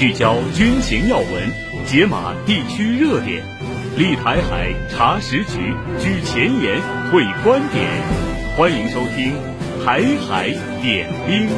[0.00, 1.52] 聚焦军情要闻，
[1.84, 3.44] 解码地区热点，
[3.98, 6.80] 立台海查实局，居前沿
[7.10, 7.86] 会观点。
[8.56, 9.34] 欢迎收听
[9.84, 10.48] 《台海
[10.80, 11.48] 点兵》。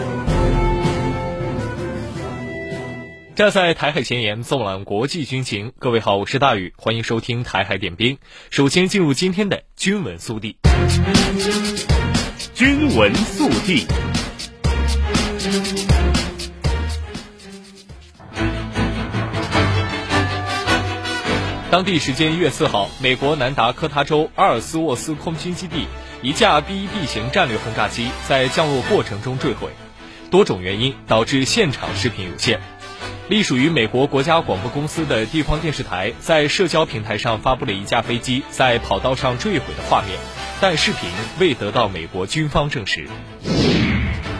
[3.37, 5.73] 站在台海前沿，纵览国际军情。
[5.79, 8.17] 各位好，我是大宇，欢迎收听《台海点兵》。
[8.51, 10.57] 首先进入今天的军文速递。
[12.53, 13.87] 军文速递。
[21.73, 25.87] 当地时间一月四号，美国南达科他州阿尔斯沃斯空军基地
[26.21, 29.71] 一架 B-1B 型战略轰炸机在降落过程中坠毁，
[30.31, 32.61] 多种原因导致现场视频有限。
[33.31, 40.19] 隶属于美国国家广播公司的地方电视台在社交平台上发布了一架飞机在跑道上坠毁的画面，
[40.61, 41.09] 但视频
[41.41, 43.09] 未得到美国军方证实。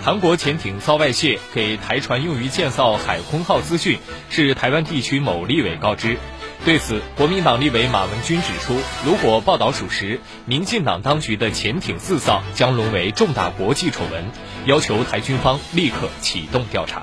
[0.05, 6.19] 韩国潜艇遭外泄给台船用于建造海空号资讯，是台湾地区某立委告知。
[6.65, 14.25] 对此，国民党立委马文君指出，如果报道属实，民进党当局的潜艇自造将沦为重大国际丑闻，
[14.65, 17.03] 要求台军方立刻启动调查。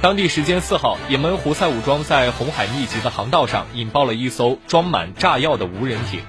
[0.00, 6.20] 当地时间四号，也门胡塞武装在红海密集的航道上引爆了一艘装满炸药的无人艇。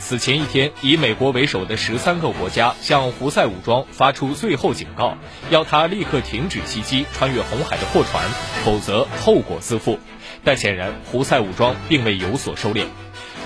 [0.00, 5.16] 此前一天，以美国为首的十三个国家向胡塞武装发出最后警告，
[5.48, 8.28] 要他立刻停止袭击穿越红海的货船，
[8.64, 10.00] 否则后果自负。
[10.44, 12.84] 但显然，胡塞武装并未有所收敛。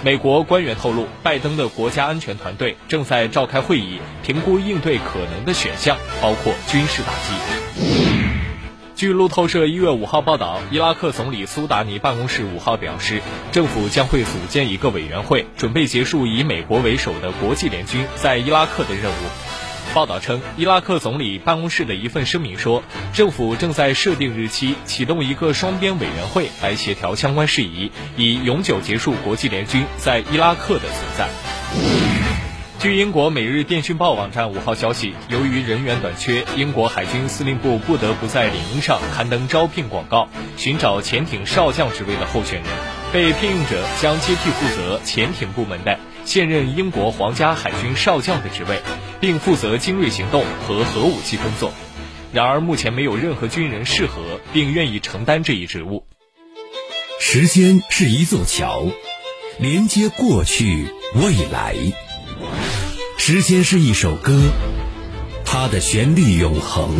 [0.02, 8.04] 美国官员透露，拜登的国家安全团队正在召开会议，评估应对可能的选项，包括军事打击。
[8.94, 19.63] 据路透社一月五号报道，伊拉克总理苏达尼办公室五号表示，政府将会组建一个委员会，准备结束以美国为首的国际联军在伊拉克的任务。
[19.94, 31.28] 报道称，伊拉克总理办公室的一份声明说，政府正在设定日期，启动一个双边委员会来协调相关事宜，以永久结束国际联军在伊拉克的存在。
[32.80, 42.68] 据英国《每日电讯报》网站五号消息，由于人员短缺，英国海军司令部不得不在领英上刊登招聘广告，寻找潜艇少将职位的候选人。
[43.12, 48.80] 被聘用者将接替负责潜艇部门的现任英国皇家海军少将的职位。
[49.20, 51.72] 并负责精锐行动和核武器工作，
[52.30, 56.06] 然而目前没有任何军人适合并愿意承担这一职务。
[57.18, 58.86] 时间是一座桥，
[59.58, 61.74] 连接过去未来。
[63.16, 64.42] 时间是一首歌，
[65.46, 66.90] 它的旋律永恒。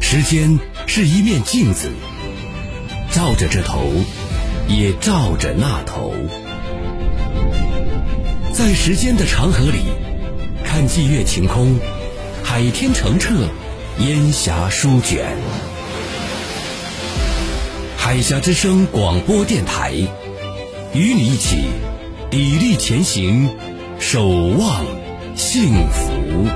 [0.00, 0.58] 时间
[0.88, 1.92] 是一面镜子，
[3.12, 3.92] 照着这头，
[4.66, 6.12] 也照着那头。
[8.58, 9.84] 在时间的长河里。
[10.64, 11.78] 看霁月晴空，
[12.42, 13.32] 海天澄澈，
[14.00, 15.24] 烟霞舒卷。
[17.96, 19.92] 海峡之声广播电台，
[20.92, 21.66] 与你一起
[22.32, 23.48] 砥砺前行，
[24.00, 24.84] 守望
[25.36, 26.48] 幸福。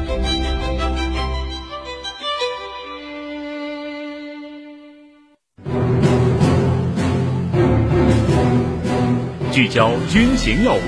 [9.53, 10.83] 聚焦军情要闻，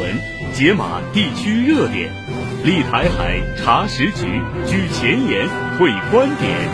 [0.55, 2.13] 解码地区热点。
[2.65, 6.71] 立台海查实局，居前沿会观点。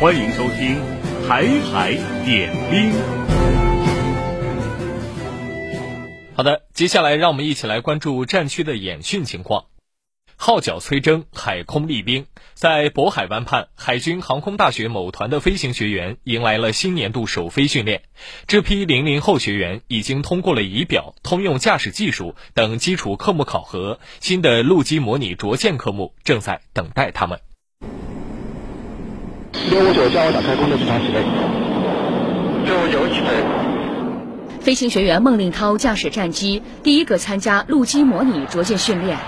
[0.00, 0.76] 欢迎收听
[1.28, 1.92] 《台海
[2.24, 2.90] 点兵》。
[6.34, 9.66] 好的，接下来让我们一起来关注战区的演训情况。
[10.42, 12.24] 号角催征，海空立兵。
[12.54, 18.04] 在渤海湾畔，海军航空大学某团的飞行学员迎来了新年度首飞训练。
[18.46, 27.38] 这批零零后学员已经通过了仪表、通用驾驶技术等基础科目考核，新的陆基模拟着舰科目正在等待他们。
[29.68, 31.20] 六五九加油打开工作正常起飞。
[32.64, 33.26] 六五九起飞。
[34.62, 39.18] 飞行学员孟令涛驾驶战机第一个参加陆基模拟着舰训练。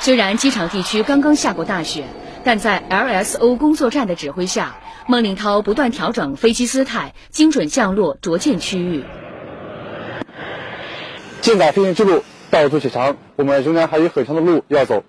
[0.00, 2.04] 虽然机场地区刚刚下过大雪，
[2.44, 4.76] 但在 LSO 工作站的指挥下，
[5.06, 9.04] 孟令涛不断调整飞机姿态，精准降落着舰区域。
[11.40, 15.04] 舰载飞行之路道阻且长，我们仍然还有很长的路要走。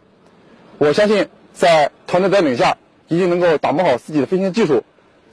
[0.78, 2.78] 我相信，在团队带领下，
[3.10, 4.84] 一定能够打磨好自己的飞行技术，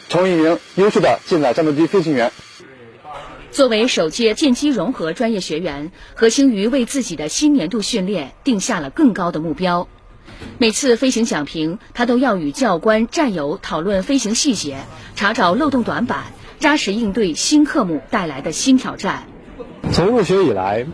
[0.09, 2.33] 成为一名优秀的舰载战斗机飞行员。
[3.53, 9.89] 作为首届舰机融合专业学员，何星瑜为自己的新年度训练定下了更高的目标。
[10.57, 14.79] 每次飞行讲评，他都要与教官、战友讨论飞行细节，
[15.17, 19.25] 查找漏洞短板，扎实应对新科目带来的新挑战。
[19.93, 20.87] 从入学以来，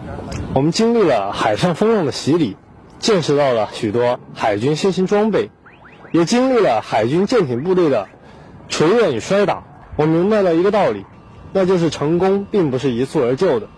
[0.53, 2.57] 我们经历了海上风浪的洗礼，
[2.99, 5.53] 见识到了许多海军新型装备，
[6.11, 8.09] 也经历了海军舰艇部队的
[8.69, 9.63] 锤炼与摔打。
[9.95, 11.05] 我明白了一个道理，
[11.53, 13.69] 那就是成功并不是一蹴而就的，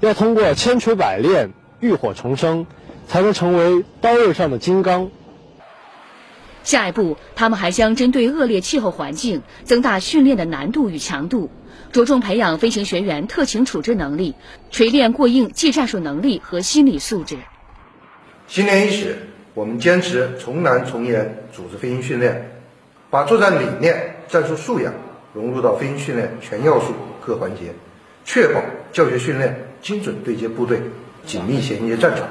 [0.00, 1.50] 要通过千锤百炼、
[1.80, 2.66] 浴火重生，
[3.06, 5.10] 才能成为刀刃上的金刚。
[6.64, 11.48] 下一步，他们还将针对恶劣气候环境，增大训练的难度与强度，
[11.92, 14.34] 着重培养飞行学员特情处置能力，
[14.72, 17.38] 锤炼过硬技战术能力和心理素质。
[18.48, 22.50] 新年伊始，我们坚持从难从严组织飞行训练，
[23.10, 24.92] 把作战理念、战术素养
[25.36, 27.64] 融入到飞行训练全要素各环节，
[28.24, 30.80] 确保教学训练精准对接部队，
[31.26, 32.26] 紧密衔接战场，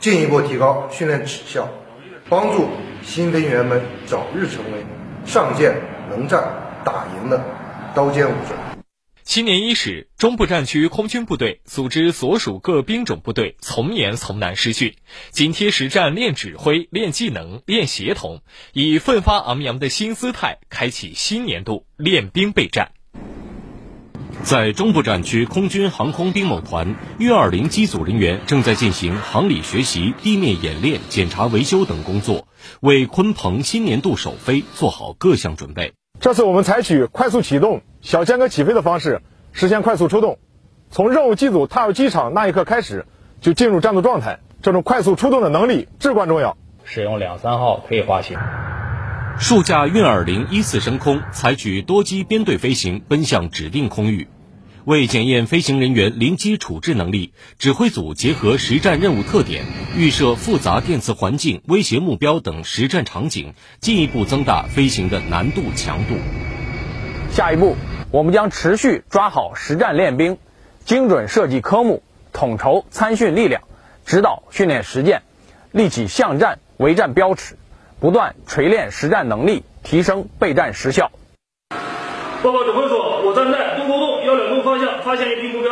[0.00, 1.68] 进一步提高训练质效，
[2.28, 2.66] 帮助
[3.00, 4.84] 新飞行员们早日成为
[5.24, 5.72] 上舰
[6.10, 6.42] 能战
[6.84, 7.40] 打赢的
[7.94, 8.71] 刀尖武者。
[9.24, 14.94] 新年伊始，中部战区空军部队组织所属各兵种部队从严从难实训，
[15.30, 18.40] 紧贴实战练指挥、练技能、练协同，
[18.72, 22.90] 以奋发昂扬的新姿态，开启新年度练兵备战。
[24.42, 32.48] 在中部战区空军航空兵某团运二零机组人员正在进行航理学习、地面演练、检查维修等工作，
[32.80, 35.92] 为鲲鹏新年度首飞做好各项准备。
[36.18, 39.22] 这次我们采取快速启动、小间隔起飞的方式，
[39.52, 40.38] 实现快速出动。
[40.90, 43.06] 从任务机组踏入机场那一刻开始，
[43.40, 44.40] 就进入战斗状态。
[44.60, 46.56] 这种快速出动的能力至关重要。
[46.84, 48.36] 使用两三号可以滑行。
[49.38, 54.26] 数架运二零依次升空，采取多机编队飞行，奔向指定空域。
[54.84, 59.64] 为检验飞行人员临机处置能力，指挥组结合实战任务特点，
[59.96, 66.16] 预设复杂电磁环境、威胁目标等实战场景，进一步增大飞行的难度强度。
[67.30, 67.76] 下一步，
[68.12, 70.36] 我们将持续抓好实战练兵，
[70.84, 72.02] 精准设计科目，
[72.34, 73.62] 统筹参训力量，
[74.04, 75.22] 指导训练实践，
[75.70, 77.56] 立起巷战围战标尺。
[78.00, 81.10] 不断锤炼实战能力，提升备战时效。
[82.42, 85.70] 报告指挥所，我站在东沟洞幺两洞方向发现一批目标。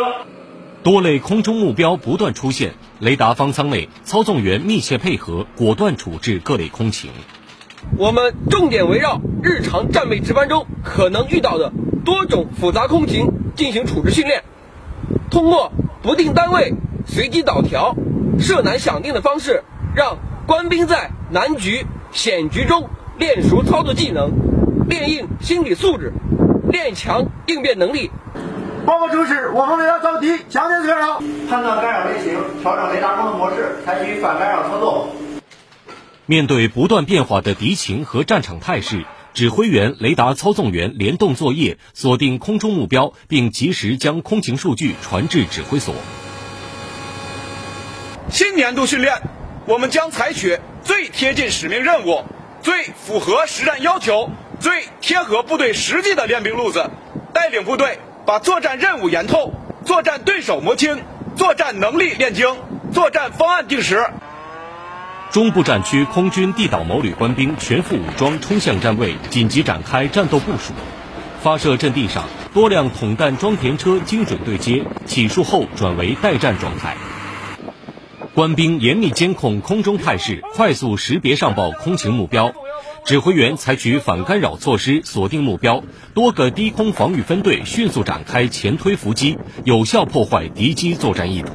[0.83, 7.11] 多类空中目标不断出现，雷达方舱内操纵员密切配合，果断处置各类空情。
[7.99, 11.73] 我们重点围绕日常战备值班中可能遇到的
[12.05, 14.43] 多种复杂空情进行处置训练，
[15.31, 16.75] 通过不定单位、
[17.07, 17.95] 随机导调、
[18.39, 19.65] 设难响定的方式，
[19.95, 21.87] 让官兵在难局。
[22.13, 24.33] 险局中练熟操作技能，
[24.89, 26.13] 练硬心理素质，
[26.69, 28.11] 练强应变能力。
[28.85, 35.11] 报告主使，我方雷达遭敌，强烈干扰，判断干扰类型，调整雷达工作模式，采取反干扰操作。
[36.27, 39.05] 面对不断变化的敌情和战场态势，
[39.35, 45.95] 指挥员、雷达操纵员联动作业，锁定空中目标，并及时将空情数据传至指挥所。
[48.31, 49.21] 新年度训练，
[49.67, 50.59] 我们将采取。
[50.83, 52.25] 最贴近使命任务、
[52.63, 56.91] 最符合实战要求、最贴合部队实际的练兵路子，
[57.35, 59.53] 带领部队把作战任务研透、
[59.85, 61.03] 作战对手摸清、
[61.37, 62.57] 作战能力练精、
[62.93, 64.05] 作战方案定实。
[65.31, 70.73] 中部战区空军地导某旅官兵全副武装冲向战位，紧急展开战斗部署。
[71.41, 76.97] 发射阵地上多辆统弹装填车精准对接，起数后转为待战状态。
[78.35, 82.53] 官兵严密监控空中态势，快速识别上报空情目标。
[83.05, 85.85] 指挥员采取反干扰措施，锁定目标。
[86.13, 91.53] 多个低空防御分队迅速展开前推伏击，有效破坏敌机作战意图。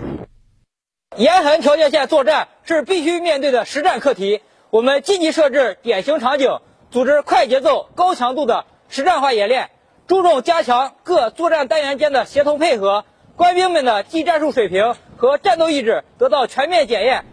[1.18, 4.42] 严寒条件下作战是必须面对的实战课题。
[4.70, 6.60] 我们积极设置典型场景，
[6.92, 9.70] 组织快节奏、高强度的实战化演练，
[10.08, 13.06] 注重加强各作战单元间的协同配合。
[13.38, 17.26] 官兵们的技战术水平和战斗意志得到全面检验。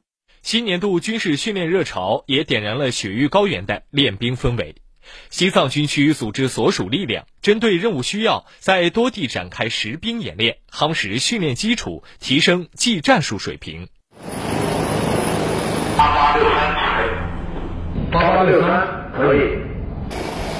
[0.43, 4.77] 新年度军事训练热潮也点燃了雪域高原的练兵氛围。
[5.30, 13.88] 西藏军区组织所属力量，针对任务需要，在多地展开实兵演练，夯实训练基础，提升技战术水平。
[15.97, 17.11] 八八六三可以，
[18.11, 19.59] 八八六三可以。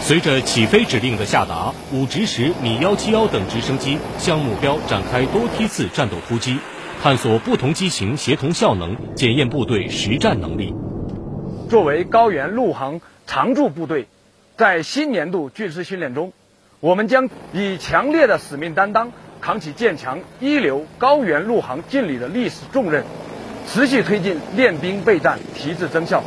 [0.01, 6.59] 随着起飞指令的下达，武直十、米幺七幺等直升机向目标展开多梯次战斗突击，
[7.01, 10.75] 探索不同机型协同效能，检验部队实战能力。
[11.71, 14.09] 作为高原陆航常驻部队，
[14.57, 16.33] 在新年度军事训练中，
[16.81, 23.05] 我们将以强烈的使命担当，扛起建强一流高原陆航劲旅的历史重任，
[23.69, 26.23] 持续推进练兵备战，提质增效。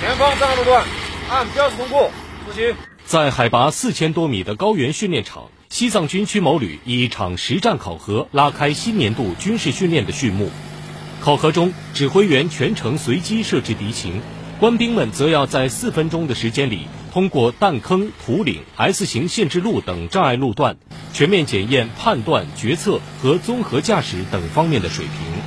[0.00, 0.84] 前方三个路段。
[1.28, 2.10] 按标准通过，
[2.46, 2.76] 执行。
[3.04, 10.50] 在海拔四千多米的高原训练场，西藏军区某旅以一场实战考核拉开新年度军事训练的序幕。
[11.20, 14.22] 考核中，指挥员全程随机设置敌情，
[14.58, 20.78] 官兵们则要在四分钟的时间里通过弹坑、土岭、S 型限制路等障碍路段，
[21.12, 25.42] 全面检验判断、决策和综合驾驶等方面的水平。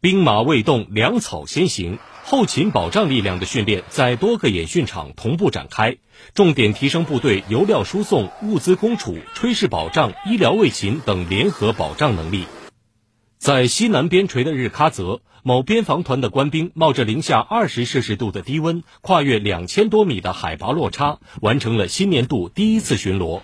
[0.00, 1.98] 兵马未动，粮草先行。
[2.22, 5.96] 后勤保障力量的训练在多个演训场同步展开，
[6.32, 12.44] 重点提升部队油料输送、物资供储、炊事保障、医疗卫勤等联合保障能力。
[13.40, 23.40] 在西南边陲的日喀则，某边防团的官兵冒着零下二十摄氏度的低温，跨越两千多米的海拔落差，完成了新年度第一次巡逻。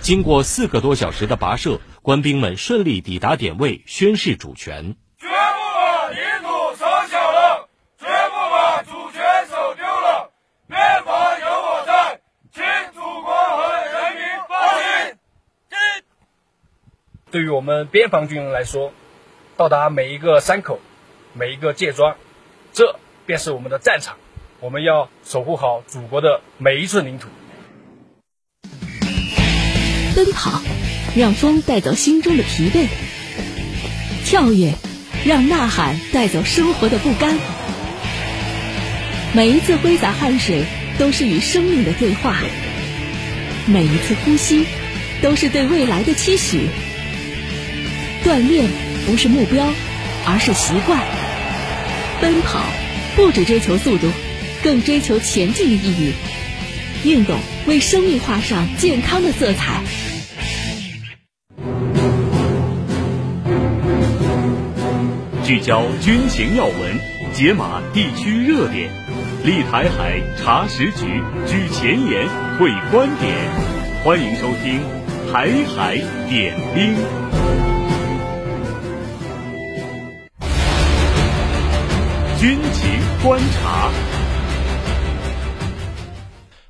[0.00, 4.94] 经过四个多小时的跋涉，官兵们顺利抵达点位，宣示主权。
[5.18, 5.32] 绝不
[5.74, 7.68] 把领土舍小了，
[7.98, 10.30] 绝不把主权守丢了。
[10.68, 12.20] 边防有我在，
[12.54, 12.62] 请
[12.94, 15.16] 祖国和人民放心
[17.32, 18.92] 对于我们边防军人来说，
[19.56, 20.80] 到达每一个山口、
[21.34, 22.16] 每一个界庄，
[22.72, 24.16] 这便是我们的战场。
[24.60, 27.28] 我们要守护好祖国的每一寸领土。
[30.14, 30.62] 奔跑，
[31.16, 32.86] 让风带走心中的疲惫；
[34.24, 34.72] 跳跃，
[35.24, 37.36] 让呐喊带走生活的不甘。
[39.34, 40.64] 每一次挥洒汗水，
[40.98, 42.32] 都是与生命的对话；
[43.66, 44.66] 每一次呼吸，
[45.22, 46.68] 都是对未来的期许。
[48.24, 48.70] 锻炼
[49.06, 49.66] 不是目标，
[50.26, 51.00] 而是习惯。
[52.20, 52.60] 奔跑
[53.16, 54.06] 不只追求速度，
[54.62, 56.12] 更追求前进的意义。
[57.04, 59.82] 运动为生命画上健康的色彩。
[65.44, 66.98] 聚焦军情要闻，
[67.34, 68.88] 解码地区热点，
[69.44, 73.34] 立台海查实局举前沿会观点。
[74.04, 74.80] 欢迎收听
[75.32, 75.96] 《台海
[76.28, 76.94] 点兵》。
[82.42, 82.90] 军情
[83.22, 83.88] 观察，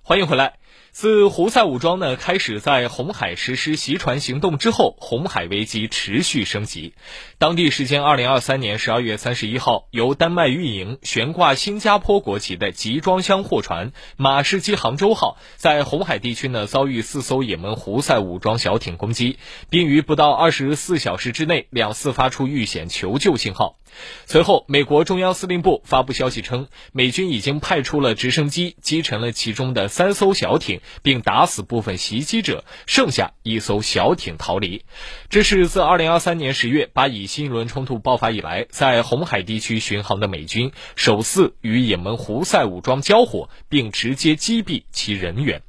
[0.02, 0.52] 欢迎回来。
[0.92, 6.92] 自胡塞武装呢开始在红海实施袭船行动之后，红海危机持续升级。
[7.38, 19.38] 当地时间二零二三年十二月三十一号，由丹麦运营、悬挂新加坡国旗的集装箱货船“马士基杭州号”在红海地区呢遭遇四艘也门胡塞武装小艇攻击，
[19.70, 23.78] 并于不到二十四小时之内两次发出遇险求救信号。
[24.24, 34.84] 随后，美国中央司令部发布消息称，美军已经派出了直升机击沉了其中的三艘小艇，并打死部分袭击者，剩下一艘小艇逃离。
[35.28, 45.62] 这是自2023年10月巴以新一轮冲突爆发以来，在红海地区巡航的美军首次与也门胡塞武装交火，并直接击毙其人员。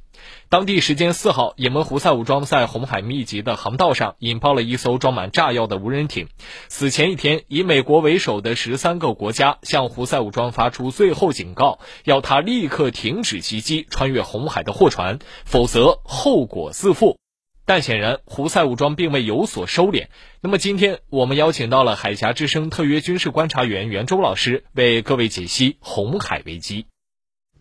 [0.54, 6.28] 当地时间四号，也门胡塞武装在红海密集的航道上引爆了一艘装满炸药的无人艇。
[6.68, 17.18] 此前一天，以美国为首的十三个国家向胡塞武装发出最后警告，要他立刻停止袭击穿越红海的货船，否则后果自负。
[17.66, 20.06] 但显然，胡塞武装并未有所收敛。
[20.40, 26.86] 那么，今天我们邀请到了海峡之声特约军事观察员袁周老师，为各位解析红海危机。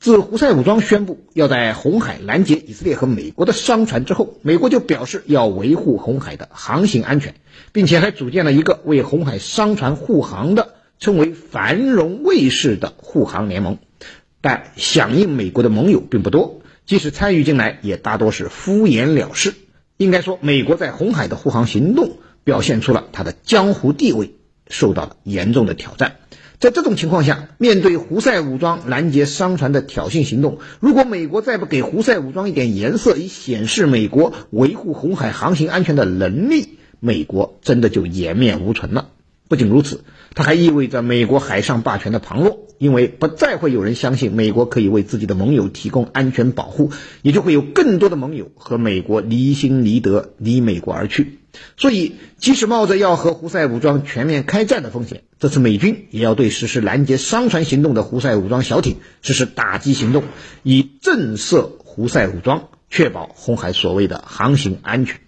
[0.04, 7.36] 自胡塞武装宣布要在红海拦截以色列和美国的商船之后，美国就表示要维护红海的航行安全，
[7.72, 13.78] 并且还组建了一个为红海商船护航的称为“繁荣卫士”的护航联盟。
[14.42, 19.54] 但响应美国的盟友并不多，即使参与进来，也大多是敷衍了事。
[19.96, 24.36] 应该说，美国在红海的护航行动表现出了它的江湖地位
[24.68, 26.18] 受到了严重的挑战。
[26.64, 39.10] 在这种情况下，面对胡塞武装拦截商船的挑衅行动，如果美国再不给胡塞武装一点颜色，以显示美国维护红海航行安全的能力，美国真的就颜面无存了。
[39.50, 40.06] 不仅如此，
[40.36, 46.92] 它还意味着美国海上霸权的旁落，因为不再会有人相信美国可以为自己的盟友提供安全保护，
[47.24, 51.40] 也就会有更多的盟友和美国离心离德，离美国而去。
[51.78, 60.24] 所以，即使冒着要和胡塞武装全面开战的风险，这次美军也要对实施拦截商船行动的胡塞武装小艇实施打击行动，
[60.64, 65.20] 以震慑胡塞武装，确保红海所谓的航行安全。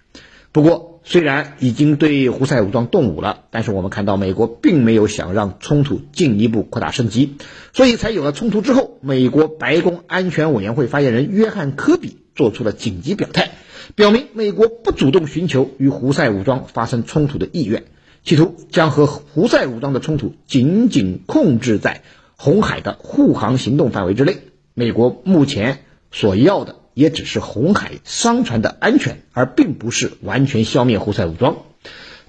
[0.52, 7.36] 不过，虽然已经对胡塞武装动武了，但是我们看到美国并没有想让冲突进一步扩大升级，
[7.74, 13.52] 所以才有了冲突之后，美国白宫安全委员会发言人约翰·科比做出了紧急表态。
[13.96, 17.86] 表明美国不主动寻求与胡塞武装发生冲突的意愿，
[18.26, 22.02] 企图将和胡塞武装的冲突仅仅控制在
[22.36, 24.40] 红海的护航行动范围之内。
[24.74, 25.80] 美国目前
[26.12, 31.56] 所要的也只是红海商船的安全，而并不是完全消灭胡塞武装。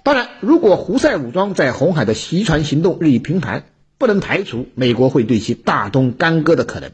[0.05, 3.65] 当然，如果胡塞武装在红海的袭船行动日益频繁，
[3.99, 6.93] 不能排除美国会对其大动干戈的可能。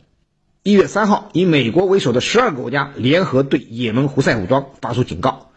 [0.64, 5.50] 一月三号，以美国为首的十二个国家联合对也门胡塞武装发出警告，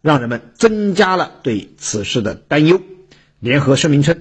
[0.00, 2.80] 让人们增加了对此事的担忧。
[3.40, 4.18] 联合声明称。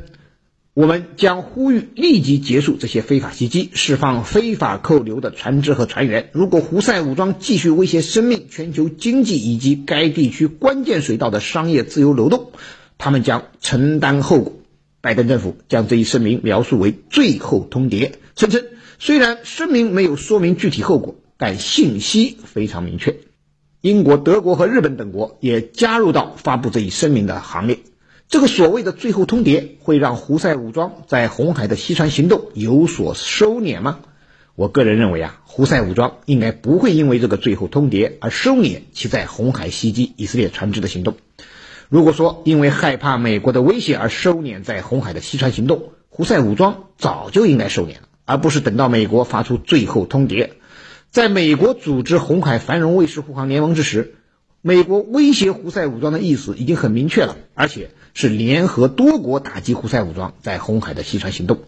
[0.75, 6.31] 我们将呼吁立即结束这些非法袭击，释放非法扣留的船只和船员。
[6.33, 12.53] 如果胡塞武装继续威胁生命、全球经济以及该地区关键水道的商业自由流动，
[12.97, 14.53] 他们将承担后果。
[14.99, 18.63] 拜登政府将这一声明描述为最后通牒，声称
[19.05, 23.17] 虽然声明没有说明具体后果，但信息非常明确。
[23.81, 27.79] 英国、德国和日本等国也加入到发布这一声明的行列。
[28.29, 33.99] 这个所谓的最后通牒会让胡塞武装在红海的西船行动有所收敛吗？
[34.55, 41.17] 我个人认为啊，胡塞武装应该不会因为这个最后通牒而收敛其在红海袭击以色列船只的行动。
[41.89, 50.49] 如果说因为害怕美国的威胁而收敛在红海的西船行动，胡塞武装早就应该收敛了，而不是等到美国发出最后通牒。
[51.11, 54.15] 在美国组织红海繁荣卫士护航联盟之时，
[54.61, 57.91] 美国威胁胡塞武装的意思已经很明确了，而且。
[58.15, 61.61] 是联合多国打击胡塞武装在红海的西船行动，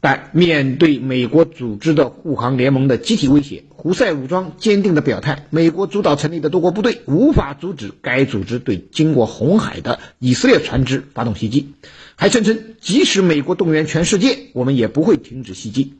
[0.00, 11.74] 但面对美国组织的护航联盟的集体威胁，胡塞武装坚定地表态：美国主导成立的多国部队无法阻止该组织对经过红海的以色列船只发动袭击，
[12.16, 15.94] 还声称即使美国动员全世界，我们也不会停止袭击。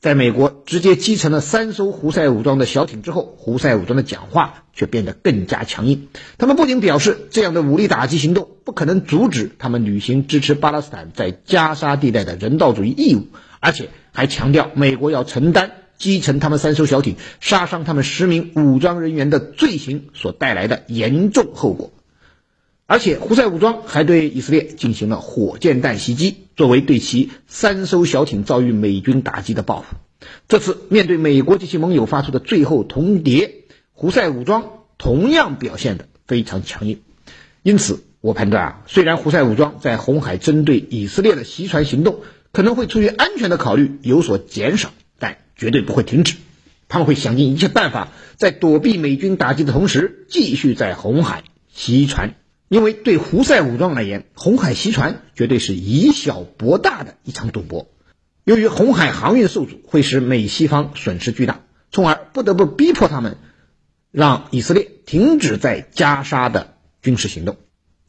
[0.00, 6.06] 在美国直接击沉了三艘胡塞武装的小艇之后，胡塞武装的讲话却变得更加强硬。
[6.38, 13.26] 他们不仅表示这样的武力打击行动不可能阻止他们履行支持巴勒斯坦在加沙地带的人道主义义务，
[13.58, 21.90] 而且还强调美国要承担击沉他们三艘小艇、杀伤他们十名武装人员的罪行所带来的严重后果。
[22.90, 29.96] 而且，胡塞武装还对以色列进行了火箭弹袭击，作为对其三艘小艇遭遇美军打击的报复。
[30.48, 33.50] 这次面对美国及其盟友发出的最后通牒，
[33.92, 37.00] 胡塞武装同样表现得非常强硬。
[37.62, 42.20] 因此，我判断啊，虽然胡塞武装在红海针对以色列的袭船行动
[42.52, 46.36] 可能会出于安全的考虑有所减少，但绝对不会停止。
[46.88, 52.34] 他们会想尽一切办法，在躲避美军打击的同时，继续在红海袭船。
[52.68, 57.88] 因为对胡塞武装而言，红海袭船绝对是以小博大的一场赌博。
[58.44, 63.38] 由于红海航运受阻，会使美西方损失巨大，从而不得不逼迫他们
[64.10, 67.56] 让以色列停止在加沙的军事行动。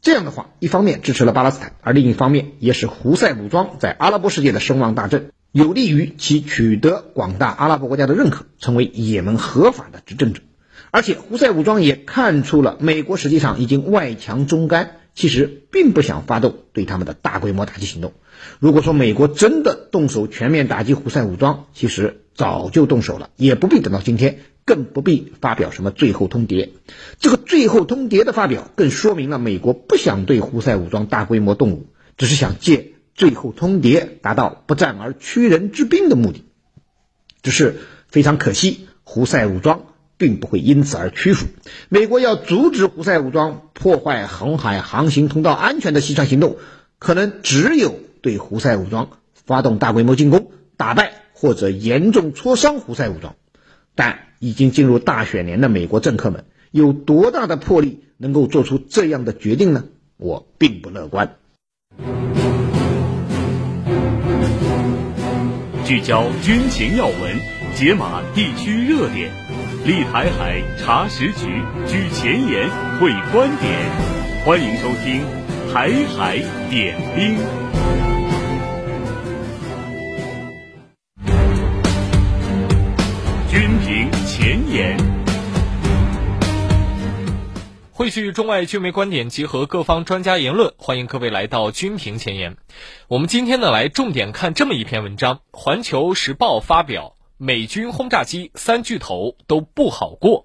[0.02, 10.42] 这样的话，一方面支持了巴勒斯坦，而另一方面也使胡塞武装在阿拉伯世界的声望大振，有利于其取得广大阿拉伯国家的认可，成为也门合法的执政者。
[10.90, 18.12] 而且，胡塞武装也看出了美国实际上已经外强中干，其实并不想发动对他们的大规模打击行动。
[18.58, 26.70] 如果说美国真的动手全面打击胡塞武装，其实早就动手了，也不必等到今天，更不必发表什么最后通牒。
[27.18, 36.44] 这个最后通牒的发表，更说明了美国不想对胡塞武装大规模动武，只是想借最后通牒达到不战而屈人之兵的目的。
[37.42, 37.76] 只是
[38.08, 39.82] 非常可惜，胡塞武装。
[40.20, 41.46] 并不会因此而屈服。
[41.88, 46.58] 美国要阻止胡塞武装破坏红海航行通道安全的袭船行动，
[46.98, 53.34] 可能只有对胡塞武装发动大规模进攻，打败或者严重挫伤胡塞武装。
[53.94, 59.84] 但已经进入大选年的美国政客们，有多大的魄力能够做出这样的决定呢？
[60.18, 61.36] 我并不乐观。
[65.86, 67.40] 聚焦军情要闻，
[67.74, 69.49] 解码地区热点。
[69.82, 73.72] 立台海查实局，举前沿会观点，
[74.44, 75.22] 欢迎收听
[75.72, 76.36] 《台海
[76.68, 77.38] 点兵》。
[83.50, 84.98] 军评前沿，
[87.90, 92.58] 汇聚中外军媒观点，结合各方专家言论，欢迎各位来到军评前沿。
[93.08, 97.14] 我们今天呢，来重点看这么一篇文章，《环球时报》发表。
[97.42, 100.44] 美军轰炸机三巨头都不好过。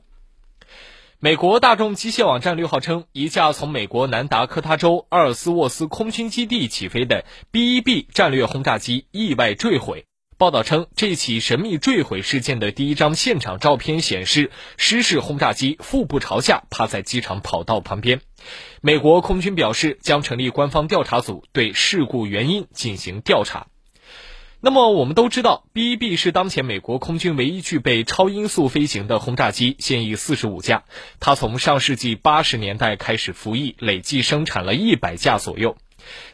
[1.20, 10.06] 美国大众机械网站六号称，一架从美国南达科他州阿尔斯沃斯空军基地起飞的 B-1B 战略轰炸机意外坠毁。
[10.38, 18.22] 报道称，这起神秘坠毁事件的第一张现场照片显示，失事轰炸机腹部朝下趴在机场跑道旁边。
[18.80, 23.68] 美国空军表示，将成立官方调查组对事故原因进行调查。
[24.62, 30.86] 那么我们都知道，B-1B 是当前美国空军唯一具备超音速飞行的轰炸机，现役四十五架。
[31.20, 35.78] 它从上世纪八十年代开始服役，累计生产了一百架左右。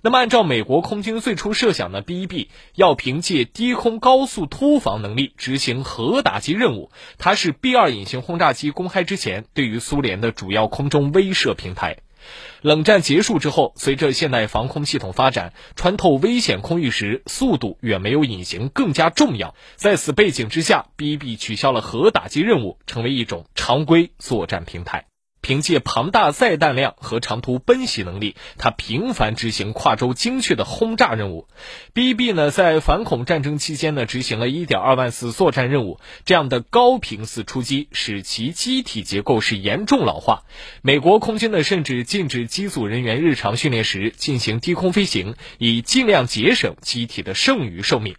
[0.01, 11.97] 那么，按照美国空军最初设想呢，B-1B 要凭借低空高速突防能力执行核打击任务，它是 B-2 隐形轰炸机公开之前对于苏联的主要空中威慑平台。
[12.62, 19.55] 冷战结束之后，随着现代防空系统发展，穿透危险空域时，速度远没有隐形更加重要。
[19.75, 25.11] 在此背景之下，B-1B 取消了核打击任务，成为一种常规作战平台。
[25.41, 31.47] 凭借庞大载弹量和长途奔袭能力，它频繁执行跨洲精确的轰炸任务。
[31.93, 35.99] B-1B 呢，在反恐战争期间呢，执行了一点二万次作战任务。
[36.25, 40.43] 这样的高频次出击，使其机体结构是严重老化。
[40.82, 48.15] 美国空军呢，甚至禁止机组人员日常训练时进行低空飞行，以尽量节省机体的剩余寿命。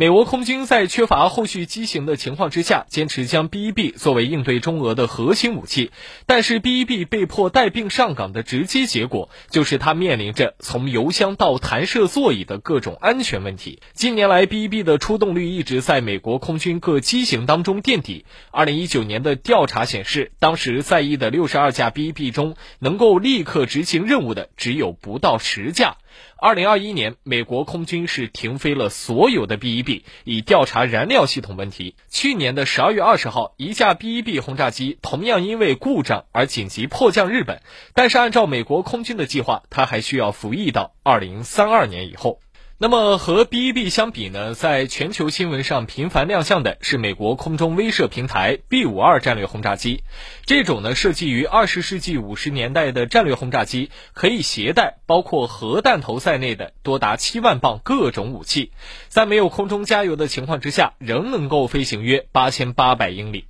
[0.00, 5.90] 美国空军在缺乏后续机型的情况之下，坚持将 B-1B 作为应对中俄的核心武器。
[6.24, 13.80] 但是 B-1B 被迫带病上岗的直接结果，就是它面临着从油箱到弹射座椅的各种安全问题。
[13.92, 18.24] 近年来，B-1B 的出动率一直在美国空军各机型当中垫底。
[18.52, 25.96] 二零一九年的调查显示，当时在役的六十二架 B-1B 中，能够立刻执行任务的只有不到十架。
[26.36, 31.96] 二零二一年，美国空军是停飞了所有的 B-1B，以调查燃料系统问题。
[32.08, 37.60] 去年的十二月二十号，一架 B-1B 轰炸机同样因为故障而紧急迫降日本，
[37.94, 42.40] 但是按照美国空军的计划，它还需要服役到二零三二年以后。
[42.80, 50.04] 那么和 B-1B 相比呢，在全球新闻上频繁亮相的是美国空中威慑平台 B-52 战略轰炸机。
[50.46, 58.70] 这种呢，设计于二十世纪五十年代的战略轰炸机，可以携带包括核弹头在内的多达七万磅各种武器，
[59.08, 63.47] 在没有空中加油的情况之下，仍能够飞行约八千八百英里。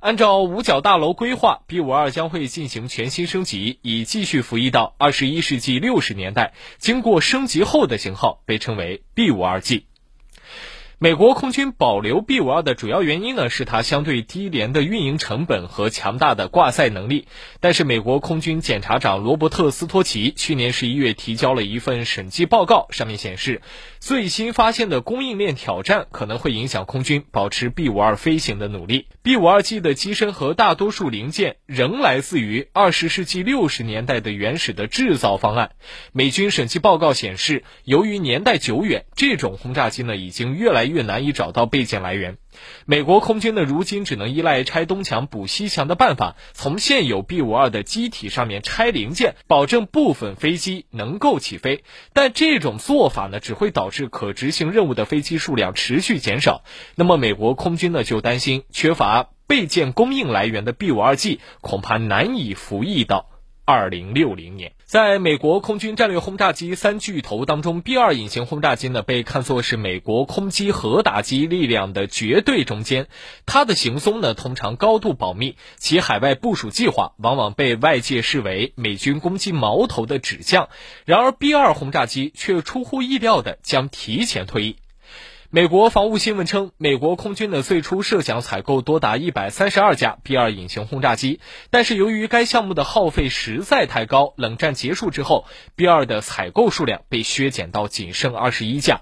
[0.00, 6.52] 按照五角大楼规划，B-52 将会进行全新升级，以继续服役到二十一世纪六十年代。
[6.78, 9.84] 经过升级后的型号被称为 B-52G。
[10.98, 17.28] 美国空军保留 B-52 的主要原因呢，是它相对低廉的运营成本和强大的挂载能力。
[17.60, 23.60] 但是，美国空军检察长罗伯特·斯托奇去年十一月提交了一份审计报告，上面显示，
[24.00, 29.08] 最新发现的供应链挑战可能会影响空军保持 B-52 飞行的努力。
[29.22, 35.72] B-52G 的机身和大多数零件仍来自于二十世纪六十年代的原始的制造方案。
[36.12, 42.38] 美军审计报告显示，由于年代久远，这种轰炸机呢已经越来越难以找到备件来源。
[42.86, 51.84] 美国空军呢，如今只能依赖拆东墙补西墙的办法，从现有 B-52 的机体上面拆零件，保证部分飞机能够起飞。
[52.12, 56.62] 但这种做法呢，只会导致可执行任务的飞机数量持续减少。
[56.94, 63.28] 那么，美国空军呢，就担心缺乏备件供应来源的 B-52G 恐怕难以服役到
[63.66, 64.72] 二零六零年。
[64.84, 73.08] 在美国空军战略轰炸机三巨头当中，B-2 隐形轰炸机呢，被看作是美国空机核打击力量的绝对中坚。
[73.44, 80.68] 它的行踪呢，通常高度保密，其海外部署计划往往被外界视为美军攻击矛头的指向。
[81.04, 84.76] 然而，B-2 轰炸机却出乎意料的将提前退役。
[85.56, 91.40] 美国防务新闻称，美国空军的最初设想采购多达一百三十二架 B-2 隐形轰炸机，
[91.70, 99.00] 但是由于该项目的耗费实在太高，冷战结束之后，B-2 的采购数量被削减到仅剩二十一架。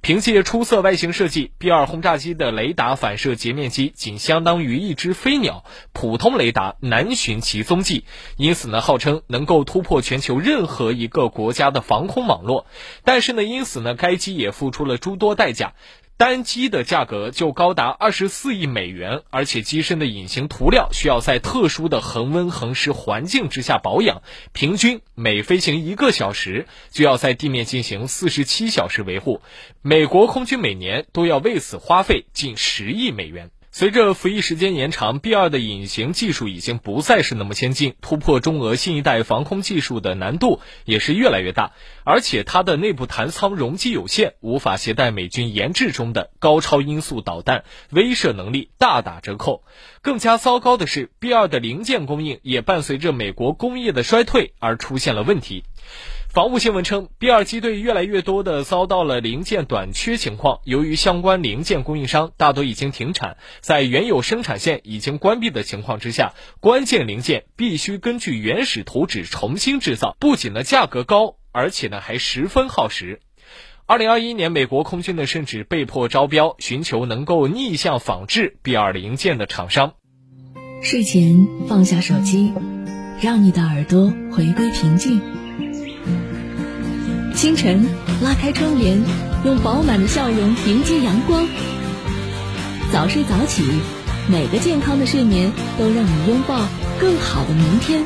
[0.00, 8.04] 凭借出色外形设计，B-2 轰炸机的雷达反射截面积仅相当于一只飞鸟，普通雷达难寻其踪迹，
[8.36, 12.66] 因此呢，号称能够突破全球任何一个国家的防空网络。
[13.02, 15.74] 但是呢，因此呢，该机也付出了诸多代价。
[16.18, 24.22] 单机的价格就高达二十四亿美元，而且机身的隐形涂料需要在特殊的恒温恒湿环境之下保养，
[24.54, 29.42] 平均每飞行一个小时就要在地面进行四十七小时维护。
[29.82, 33.50] 美国空军每年都要为此花费近十亿美元。
[33.78, 41.72] 随着服役时间延长，B-2 的隐形技术已经不再是那么先进，突破中俄新一代防空技术的难度也是越来越大。
[42.02, 49.62] 而且它的内部弹舱容积有限，无法携带美军研制中的高超音速导弹，威慑能力大打折扣。
[50.00, 55.64] 更加糟糕的是，B-2 的零件供应也伴随着美国工业的衰退而出现了问题。
[56.36, 60.60] 防务新闻称，B-2 机队越来越多地遭到了零件短缺情况。
[60.64, 73.20] 由于相关零件供应商大多已经停产，在原有生产线已经关闭的情况之下，关键零件必须根据原始图纸重新制造，不仅呢价格高，而且呢还十分耗时。
[73.86, 79.94] 二零二一年，美国空军呢甚至被迫招标，寻求能够逆向仿制 B-2 零件的厂商。
[80.82, 82.52] 睡前放下手机，
[83.22, 85.45] 让你的耳朵回归平静。
[87.36, 87.86] 清晨，
[88.22, 88.98] 拉开窗帘，
[89.44, 91.46] 用饱满的笑容迎接阳光。
[92.90, 93.62] 早睡早起，
[94.26, 96.66] 每个健康的睡眠都让你拥抱
[96.98, 98.02] 更好的明天。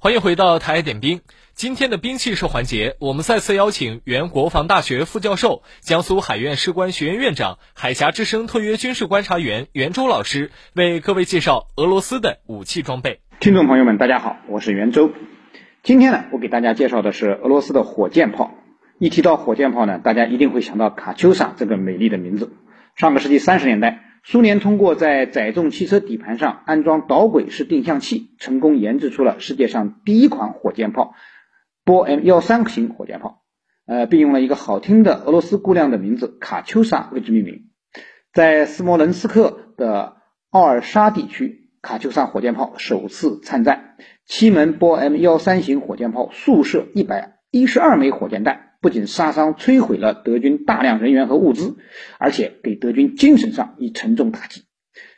[0.00, 1.20] 欢迎回到台点兵。
[1.60, 13.20] 今天的兵器社环节，我们再次邀请原国防大学副教授、江苏海院士官学院院长、海峡之声特约军事观察员袁周老师，为各位介绍俄罗斯的武器装备。
[13.40, 15.12] 听众朋友们，大家好，我是袁周。
[15.82, 18.54] 今天呢，我给大家介绍的是俄罗斯的火箭炮。
[18.98, 22.54] 一提到火箭炮呢，大家一定会想到卡秋莎这个美丽的名字。
[22.96, 24.06] 上个世纪三十年代。
[24.22, 31.14] 苏联通过在载重汽车底盘上安装导轨式定向器，成功研制出了世界上第一款火箭炮
[31.84, 33.42] 波 M 幺三型火箭炮，
[33.86, 37.70] 呃，并用了一个好听的俄罗斯姑娘的名字卡秋莎为之命名。
[38.32, 40.16] 在斯摩棱斯克的
[40.50, 48.66] 奥尔沙地区，卡秋莎火箭炮首次参战，七门波 M 幺三型火箭炮速射一百一十二枚火箭弹。
[48.82, 51.76] 不仅杀伤摧毁了德军大量人员和物资，
[52.18, 54.62] 而且给德军精神上以沉重打击。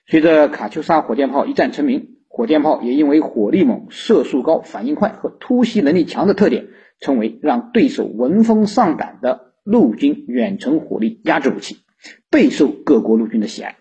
[0.09, 6.69] 随着卡秋莎火箭炮一战成名，火箭炮也因为火力猛、射速高、反应快和突袭能力强的特点，
[6.99, 11.77] 成为让对手闻风丧胆的陆军远程火力压制武器，
[12.31, 13.77] 备受各国陆军的喜爱。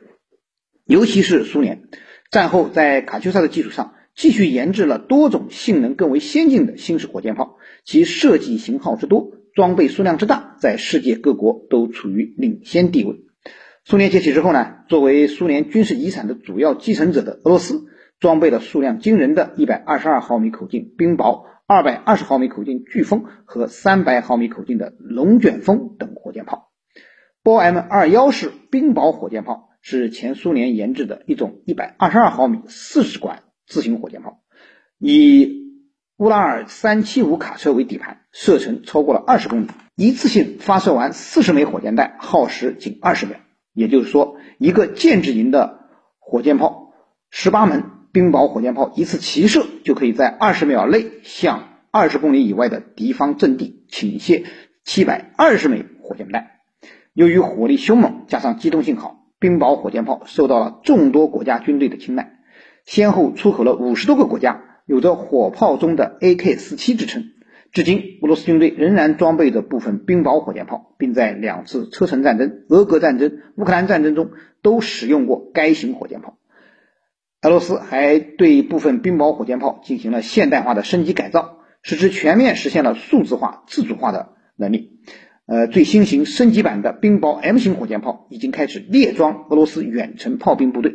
[0.86, 1.84] 尤其是苏联，
[2.30, 9.32] 战后在卡秋莎的基础上，继续研制了多种性能更为先进的新式火箭炮，其设计型号之多。
[9.56, 13.16] 装备数量之大，在世界各国都处于领先地位。
[13.86, 17.86] 苏联解体之后呢，作为苏联军事遗产的主要继承者的俄罗斯，
[18.22, 26.72] 装备了数量惊人的122毫米口径冰雹、220毫米口径飓风和300毫米口径的龙卷风等火箭炮。
[27.44, 34.44] 波 M21 式冰雹火箭炮是前苏联研制的一种122毫米40管自行火箭炮，
[35.00, 35.74] 以
[36.18, 43.38] 乌拉尔三七五卡车为底盘，射程超过了二十公里，一次性发射完四十枚火箭弹，耗时仅二十秒。
[43.74, 45.80] 也就是说，一个建制营的
[46.20, 46.94] 火箭炮，
[47.32, 54.43] 十八门冰雹火箭炮一次齐射，就可以在二十秒内向二十公里以外的敌方阵地倾泻
[54.84, 56.47] 七百二十枚火箭弹。
[57.13, 62.39] 由于火力凶猛，加上机动性好，冰雹火箭炮受到了众多国家军队的青睐，
[62.86, 64.63] 先后出口了五十多个国家。
[64.88, 67.32] 有着“火炮中的 AK-47” 之称，
[67.71, 76.36] 至今俄罗斯军队仍然装备着部分冰雹火箭炮，并在两次车臣战争、俄格战争、乌克兰战争中都使用过该型火箭炮。
[77.43, 84.99] 俄罗斯还对部分冰雹火箭炮进行了现代化的升级改造，使之全面实现了数字化、自主化的能力。
[85.47, 90.93] 呃，最新型升级版的冰雹 M 型火箭炮已经开始列装俄罗斯远程炮兵部队。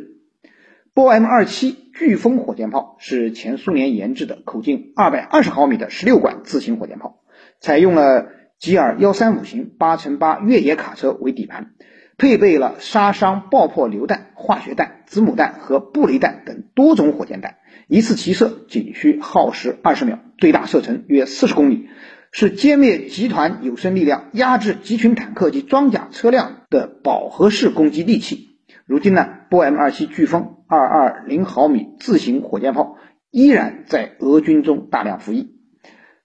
[0.93, 7.19] 波 M 二七飓风火箭炮是前苏联研制的口径二百二十毫米的十六管自行火箭炮，
[7.59, 11.73] 采用了吉尔幺三五型八乘八越野卡车为底盘，
[12.17, 21.89] 配备了杀伤爆破榴弹、化学弹、子母弹和布雷弹等多种火箭弹，一次齐射仅需耗时二十秒，最大射程约四十公里，
[22.31, 28.57] 是歼灭集团有生力量、压制集群坦克及装甲车辆的饱和式攻击利器。
[28.85, 32.97] 如今呢，波 M 二七飓风二二零毫米自行火箭炮
[33.29, 35.53] 依然在俄军中大量服役。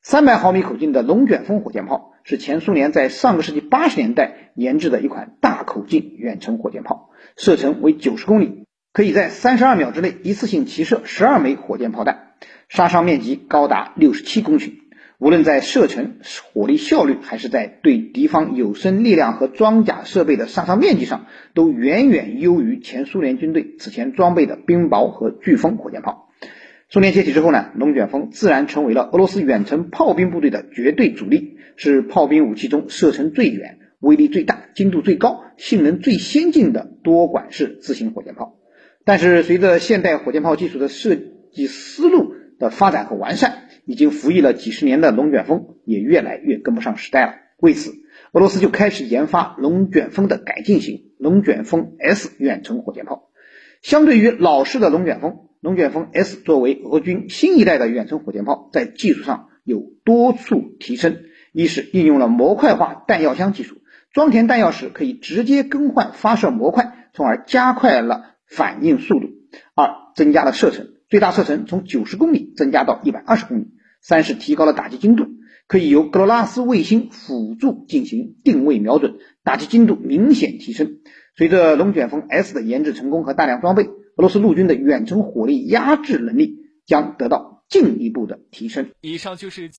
[0.01, 12.35] 三百毫米口径的龙卷风火箭炮是前苏联在上个世纪八十年代研制的一款大口径远程火箭炮，射程为九十公里，可以在三十二秒之内一次性齐射十二枚火箭炮弹，
[12.69, 14.73] 杀伤面积高达六十七公顷。
[15.19, 16.17] 无论在射程、
[16.53, 26.29] 火力效率，还是在对敌方有生力量和装甲设备的杀伤面积上，都远远优于前苏联军队此前装备的冰雹和飓风火箭炮。
[26.89, 38.59] 苏联解体之后呢，龙卷风自然成为了俄罗斯远程炮兵部队的绝对主力，是炮兵武器中射程最远、威力最大、精度最高、性能最先进的多管式自行火箭炮。
[39.05, 41.17] 但是，随着现代火箭炮技术的设
[41.51, 47.35] 计思路的发展和完善，已经服役了几十年的龙卷风也越来越跟不上时代了。
[47.59, 47.93] 为此，
[48.33, 53.31] 俄罗斯就开始研发龙卷风的改进型龙卷风 S 远程火箭炮。
[53.83, 61.23] 相对于老式的龙卷风，龙卷风 S 作为俄军新一代的远程火箭炮，在技术上有多处提升：
[61.53, 63.77] 一是应用了模块化弹药箱技术，
[64.13, 69.27] 装填弹药时可以直接更换发射模块，从而加快了反应速度；
[69.75, 70.89] 二，增加了射程。
[71.09, 73.67] 最大射程从九十公里增加到一百二十公里。
[74.01, 75.27] 三是提高了打击精度，
[75.69, 81.01] 可以由格罗拉斯卫星辅助进行定位瞄准，打击精度明显提升。
[81.37, 88.89] 随着龙卷风 S 的研制成功和大量装备，俄罗斯陆军的远程火力压制能力将得到进一步的提升。
[89.03, 89.71] 以上就是。